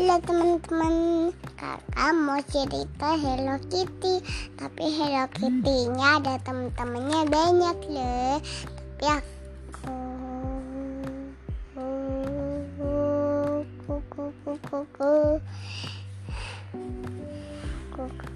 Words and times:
Halo 0.00 0.16
teman-teman, 0.24 1.28
kakak 1.60 2.12
mau 2.16 2.40
cerita 2.48 3.20
Hello 3.20 3.60
Kitty. 3.68 4.24
Tapi 4.56 4.84
Hello 4.96 5.28
Kitty-nya 5.28 6.16
ada 6.16 6.40
teman-temannya 6.40 7.28
banyak 7.28 7.78
loh 7.92 8.40
Tapi 8.96 9.04
aku 9.12 9.92
kuku 13.84 14.24
kuku 14.40 14.56
kuku 14.72 15.12
kuku 17.92 18.28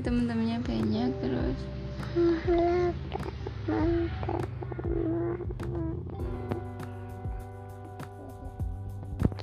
teman-temannya 0.00 0.56
banyak 0.64 1.10
terus 1.20 1.58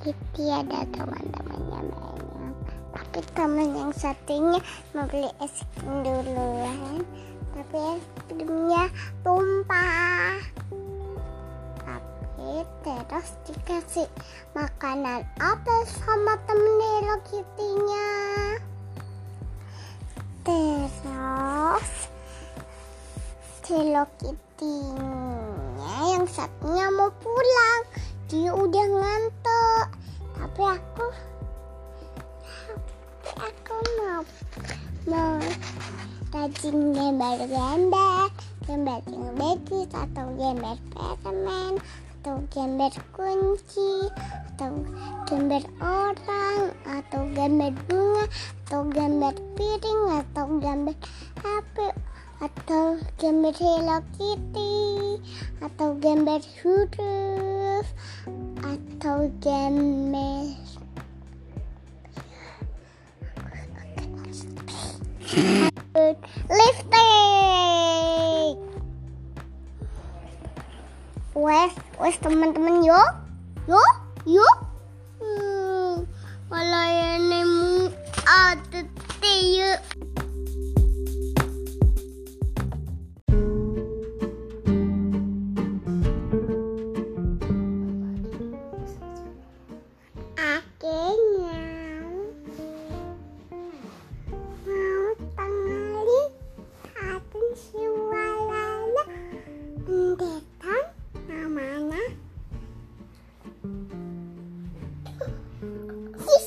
Kitty 0.03 0.51
ada 0.51 0.83
teman-temannya 0.91 1.79
banyak. 1.87 2.55
Tapi 2.91 3.19
teman 3.39 3.71
yang 3.71 3.95
satunya 3.95 4.59
mau 4.91 5.07
beli 5.07 5.31
es 5.39 5.63
krim 5.79 6.03
duluan. 6.03 7.07
Tapi 7.55 7.77
es 7.95 8.03
krimnya 8.27 8.91
tumpah. 9.23 10.43
Tapi 11.87 12.67
terus 12.83 13.29
dikasih 13.47 14.11
makanan 14.51 15.23
apa 15.39 15.75
sama 15.87 16.35
temen 16.51 16.75
Hello 16.83 17.15
Kitty-nya? 17.23 18.11
Terus 20.43 20.95
Hello 23.71 24.03
Kitty-nya 24.19 25.95
yang 26.11 26.27
satunya 26.27 26.91
mau 26.91 27.07
pulang. 27.23 27.87
Dia 28.33 28.49
udah 28.49 28.87
ngantuk 28.89 29.42
tapi 30.53 30.69
aku 30.69 31.07
aku 33.41 33.77
mau 33.97 34.21
mau 35.09 35.41
rajin 36.29 36.93
gambar-gambar 36.93 38.29
gambar 38.69 39.01
yang 39.09 39.33
bagus 39.33 39.89
atau 39.89 40.29
gambar 40.37 40.77
permen 40.93 41.81
atau 42.21 42.37
gambar 42.53 42.93
kunci 43.17 44.13
atau 44.53 44.77
gambar 45.25 45.65
orang 45.81 46.61
atau 46.85 47.21
gambar 47.33 47.73
bunga 47.89 48.25
atau 48.69 48.85
gambar 48.93 49.33
piring 49.57 50.01
atau 50.21 50.45
gambar 50.61 50.97
HP 51.41 51.77
atau 52.45 53.01
gambar 53.17 53.53
Hello 53.57 53.97
Kitty 54.13 54.72
atau 55.59 55.97
gambar 55.99 56.41
huruf 56.61 57.87
atau 58.63 59.27
gambar 59.41 60.55
lipstick 66.47 67.13
wes 71.33 71.73
wes 71.99 72.15
teman-teman 72.21 72.85
yo. 72.85 73.01
Yo 73.65 73.79
yo 74.27 74.47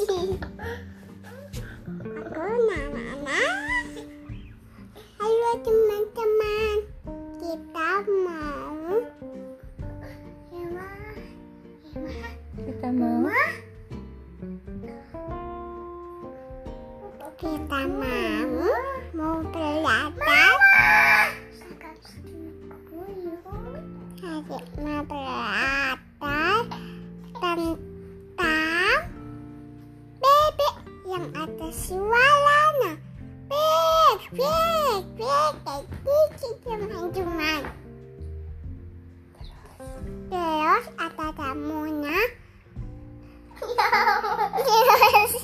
aku 0.06 0.38
namanya 2.70 3.42
halo 5.18 5.50
teman-teman. 5.66 6.76
Kita 7.42 7.90
mau 8.06 9.02
Ewa, 10.54 10.90
Ewa. 11.90 12.28
kita 12.54 12.88
mau 12.94 13.34
kita 17.34 17.80
mau 17.90 18.62
mau 19.10 19.42
belajar. 19.50 21.34
Adik 24.22 24.66
mau 24.78 25.02
belajar 25.02 25.65
yang 31.16 31.32
ada 31.32 31.68
suaranya. 31.72 32.92
Bek 33.48 34.20
bek 34.36 35.02
bek 35.16 35.52
kayak 35.64 35.84
gitu 36.04 36.48
teman-teman 36.60 37.64
terus 40.28 40.86
ada 41.00 41.28
tamunya. 41.32 42.20
Terus 44.60 45.34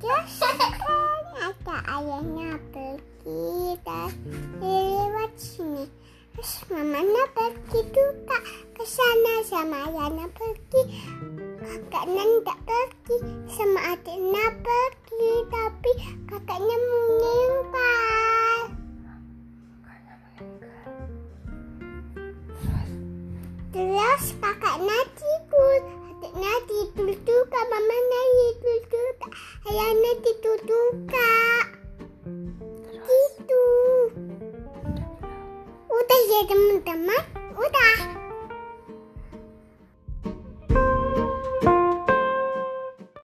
terus 0.00 0.32
ada 1.36 1.76
ayahnya 1.92 2.56
pergi 2.72 3.76
dan 3.84 4.10
lewat 4.64 5.32
sini. 5.36 5.84
Terus 6.32 6.64
mamanya 6.72 7.28
pergi 7.36 7.80
juga 7.92 8.40
ke 8.72 8.84
sana 8.88 9.34
sama 9.44 9.92
ayahnya 9.92 10.26
pergi. 10.32 10.82
Kakaknya 11.60 12.24
tidak 12.24 12.58
pergi 12.64 13.16
sama 13.52 13.80
adiknya 13.92 14.31
Terus 23.72 24.36
kakaknya 24.36 24.98
tidur, 25.16 25.80
adiknya 26.12 26.54
tidur 26.68 27.08
juga, 27.24 27.60
mamanya 27.72 28.22
tidur 28.36 28.78
juga, 28.84 29.26
ayahnya 29.64 30.12
tidur 30.20 30.58
juga. 30.60 31.32
Gitu. 32.92 33.64
Udah 35.88 36.20
jadi 36.28 36.36
ya, 36.36 36.40
teman-teman. 36.52 37.31